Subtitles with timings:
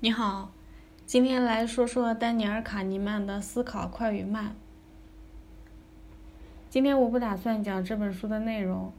[0.00, 0.52] 你好，
[1.06, 4.50] 今天来说说丹尼尔·卡尼曼的《思考快与慢》。
[6.70, 8.92] 今天我不打算讲这本书的内容，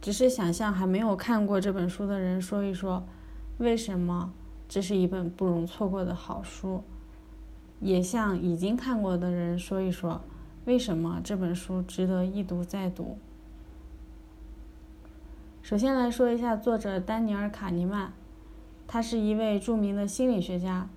[0.00, 3.04] 只是想向还没有看过这本书的人说一说，
[3.58, 4.32] 为什么
[4.68, 6.84] 这是一本不容错过的好书，
[7.80, 10.20] 也向已经看过的人说一说，
[10.64, 13.18] 为什么这本书值得一读再读。
[15.60, 18.12] 首先来说一下作者丹尼尔·卡尼曼。
[18.88, 20.88] 他是一位著名的心理学家。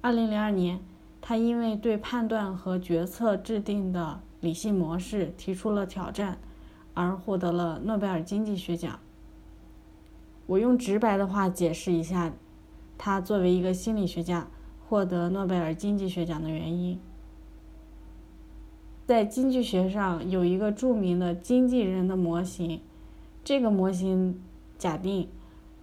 [0.00, 0.80] 二零零二年，
[1.20, 6.38] 他因为对判断和决策制定的理性模式提出了挑战，
[6.94, 8.98] 而获得了诺贝尔经济学奖。
[10.46, 12.32] 我用直白的话解释一下，
[12.96, 14.48] 他作为一个心理学家
[14.88, 16.98] 获得诺贝尔经济学奖的原因。
[19.06, 22.80] 在经济学上有一个著名的经纪人的模型，
[23.44, 24.42] 这个模型
[24.78, 25.28] 假定。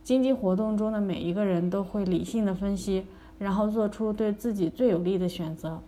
[0.08, 3.06] 经济活动中的每一个人都会理性的分析，
[3.40, 5.82] 然后做出对自己最有利的选择。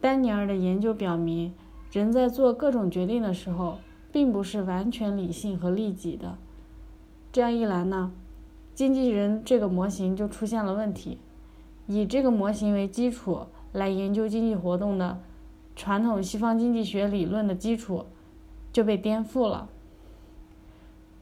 [0.00, 1.52] 丹尼尔的研究表明，
[1.92, 6.38] 人在做各种决定的时候，并不是完全理性和利己的。
[7.30, 8.12] 这样一来呢，
[8.74, 11.18] 经纪人这个模型就出现了问题。
[11.86, 13.40] 以这个模型为基础
[13.72, 15.20] 来研究经济活动的
[15.76, 18.06] 传统西方经济学理论的基础
[18.72, 19.68] 就被颠覆了。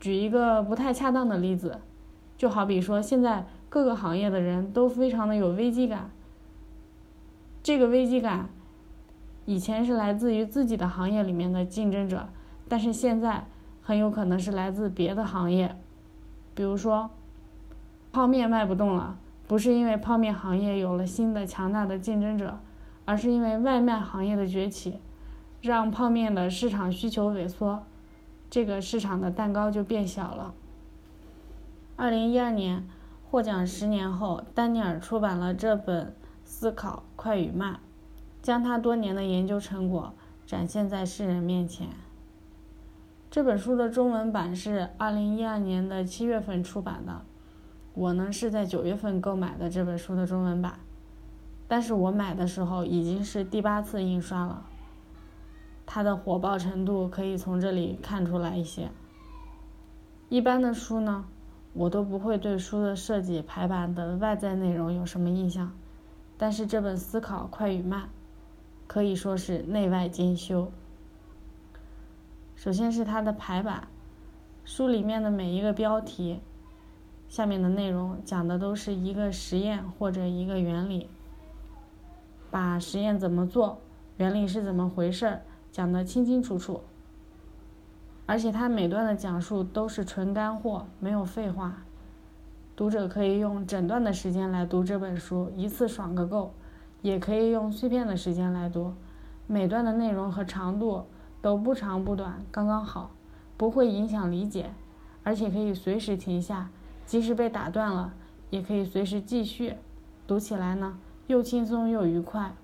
[0.01, 1.81] 举一个不太恰当的例子，
[2.37, 6.11] 就好比说，现在各个行业的人都非常的有危机感。
[7.63, 8.49] 这个危机感，
[9.45, 12.29] 以前是来自于自己的行业里面的竞争者，
[12.69, 13.47] 但是现在
[13.83, 15.77] 很有可能是来自别的行业。
[16.55, 17.11] 比如说，
[18.13, 22.59] 泡面卖不动了，不是因为泡面行业有了新的强大的竞争者，
[23.05, 25.01] 而是因为外卖行业的崛起，
[25.61, 27.83] 让泡面的市场需求萎缩。
[28.51, 30.55] 这个市场的蛋糕就变小了。
[31.97, 32.87] 二零一二年
[33.31, 36.07] 获奖十年后，丹尼尔出版了这本
[36.45, 37.75] 《思考快与慢》，
[38.41, 40.15] 将他多年的研究成果
[40.47, 41.89] 展现在世人面前。
[43.31, 47.21] 这本书的中文版是二零一二年的七月份出版的，
[47.93, 50.79] 我呢是在九月份购买的这本书的中文版，
[51.69, 54.65] 但是我买的时候已经是第八次印刷了。
[55.91, 58.91] 它的火爆程度可以从这里看出来一些。
[60.29, 61.25] 一般的书呢，
[61.73, 65.73] 我都不会对书的设计、排版的外在内容有什么印象，
[66.37, 68.03] 但是这本《思考快与慢》
[68.87, 70.71] 可以说是内外兼修。
[72.55, 73.89] 首先是它的排版，
[74.67, 76.43] 书里面的每一个标题
[77.31, 81.09] 下面的内容讲的都是一个实验或者一个原理，
[82.51, 83.79] 把实验怎么做，
[84.19, 85.41] 原理是怎么回事儿。
[85.71, 86.83] 讲得清清楚楚，
[88.27, 91.83] 而且他每段的讲述都是纯干货，没有废话。
[92.75, 96.53] 读者可以用整段的时间来读这本书，一次爽个够；
[97.03, 98.93] 也可以用碎片的时间来读，
[99.47, 101.05] 每段的内容和长度
[101.43, 103.11] 都不长不短，刚刚好，
[103.57, 104.73] 不会影响理解，
[105.23, 106.71] 而且可以随时停下，
[107.05, 108.15] 即使被打断了，
[108.51, 109.75] 也可以随时继续。
[110.27, 112.55] 读起来呢，又轻松又愉快。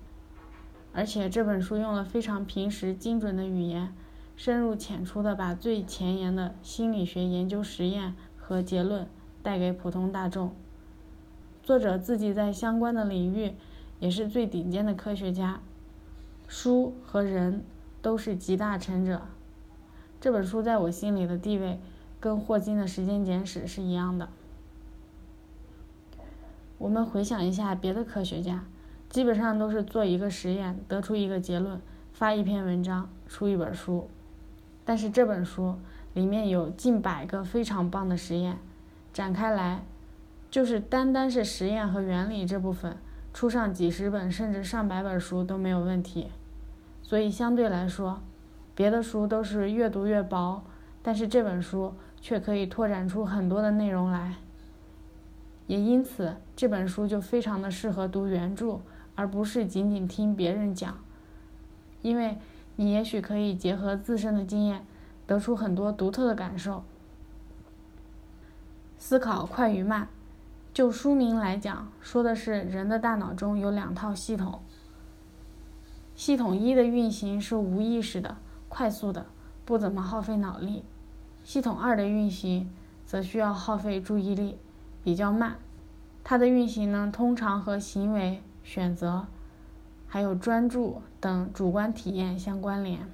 [0.97, 3.93] 而且这本书用了非常平实精准的语言，
[4.37, 9.05] 深入浅出的把最前沿的心理学研究实验和结论
[9.43, 10.55] 带给普通大众。
[11.61, 13.55] 作者自己在相关的领域
[13.99, 15.59] 也是最顶尖的科学家，
[16.47, 17.65] 书和人
[18.01, 19.23] 都是集大成者。
[20.21, 21.77] 这本书在我心里的地位
[22.21, 24.29] 跟霍金的《时间简史》是一样的。
[26.77, 28.63] 我们回想一下别的科学家。
[29.09, 31.79] 基本上都是做一个实验，得出一个结论，
[32.11, 34.09] 发一篇文章，出一本书。
[34.83, 35.75] 但是这本书
[36.13, 38.57] 里面有近百个非常棒的实验，
[39.13, 39.83] 展开来，
[40.51, 42.97] 就是单单是实验和原理这部分，
[43.33, 46.27] 出上几十本甚至上百本书都没有问题。
[47.01, 48.21] 所以相对来说，
[48.75, 50.63] 别的书都是越读越薄，
[51.01, 54.35] 但是这本书却可以拓展出很多的内容来。
[55.67, 58.81] 也因此，这本书就非常的适合读原著。
[59.15, 60.97] 而不是仅仅听别人讲，
[62.01, 62.37] 因为
[62.75, 64.85] 你也许可以结合自身的经验，
[65.25, 66.83] 得出很多独特的感受。
[68.97, 70.07] 思考快与慢，
[70.73, 74.59] 就书名来讲，说的是人的大脑中有两套系统。
[76.15, 78.37] 系统一的运行是无意识的、
[78.69, 79.25] 快速的，
[79.65, 80.83] 不怎么耗费脑力；
[81.43, 82.69] 系统二的运行
[83.05, 84.57] 则需要耗费注意力，
[85.03, 85.57] 比较慢。
[86.23, 88.41] 它的运行呢，通常和行为。
[88.65, 89.27] 选择，
[90.07, 93.07] 还有专注等主观体验相关联。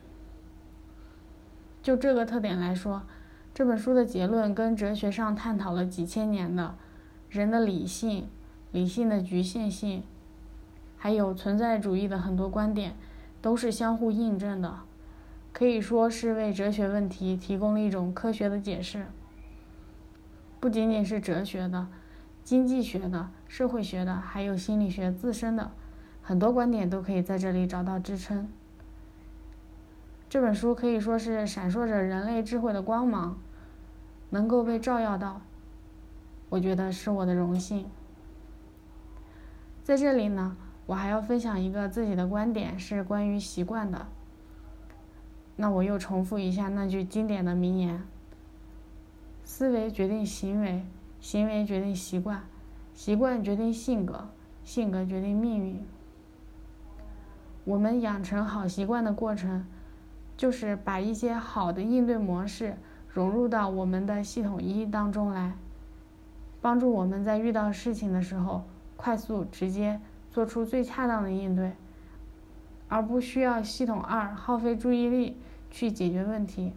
[1.83, 3.03] 就这个特点来说，
[3.53, 6.75] 这本书的结论跟哲学上探讨了几千年的
[7.30, 8.30] 人的理性、
[8.71, 10.03] 理性的局限性，
[10.98, 12.95] 还有存在主义的很多观点，
[13.42, 14.80] 都是相互印证的，
[15.51, 19.07] 可以说是为哲学问题提供了一种科学的解释。
[20.62, 21.88] 不仅仅是哲学的、
[22.43, 25.71] 经济学的、社会学的，还有心理学自身的
[26.21, 28.49] 很多观点都可以在这里找到支撑。
[30.29, 33.38] 这本书可以说是闪烁着人类智慧的光芒，
[34.29, 35.41] 能够被照耀到。
[36.49, 37.85] 我觉得是我的荣幸。
[39.83, 40.55] 在这里呢，
[40.85, 44.07] 我还要分享一个自己的观点，是关于习惯的。
[45.57, 48.03] 那我又重复一下那句经典的名言：
[49.44, 50.85] 思维决定行为，
[51.21, 52.44] 行为决定习惯，
[52.94, 54.27] 习惯决定性格，
[54.65, 55.81] 性格决定命运。
[57.63, 59.65] 我们养成好习惯的过程，
[60.35, 62.75] 就是把一些好的应对模式
[63.07, 65.53] 融入到我们的系统一当中来。
[66.59, 68.63] 帮助我们在遇到事情的时候，
[68.97, 70.01] 快速直接
[70.31, 71.73] 做出最恰当的应对，
[72.88, 75.38] 而不需要系统二耗费注意力
[75.69, 76.73] 去解决问题。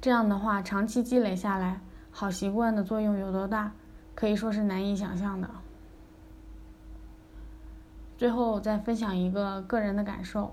[0.00, 1.80] 这样的话，长期积累下来，
[2.18, 3.70] 好习惯的作用有多大，
[4.16, 5.48] 可以说是难以想象的。
[8.16, 10.52] 最后再分享一个个人的感受。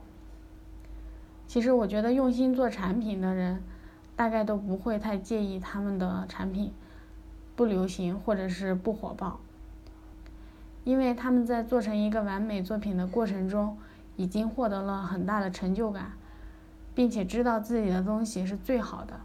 [1.47, 3.63] 其实我觉得用心做产品的人，
[4.15, 6.71] 大概都不会太介意他们的产品。
[7.55, 9.39] 不流行或者是不火爆，
[10.83, 13.75] 因为他们在做成一个完美作品的过程中，
[14.17, 16.11] 已经获得了很大的成就感，
[16.93, 19.19] 并且知道自己的东西是最好的。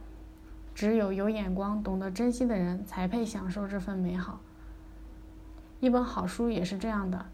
[0.74, 4.40] 只有有眼光、懂得珍惜的人，才配享受这份美好。
[5.80, 7.26] 一本好书也是这样的，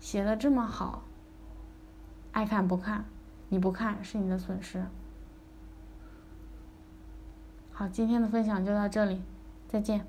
[0.00, 1.02] 写的这么好，
[2.32, 3.04] 爱看不看，
[3.48, 4.84] 你不看是你的损失。
[7.72, 9.22] 好，今天的分享就到这里，
[9.68, 10.06] 再见。